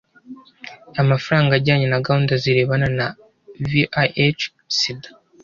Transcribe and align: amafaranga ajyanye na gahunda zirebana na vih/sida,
amafaranga 1.01 1.51
ajyanye 1.59 1.87
na 1.89 2.03
gahunda 2.05 2.33
zirebana 2.43 2.87
na 2.97 3.07
vih/sida, 3.67 5.07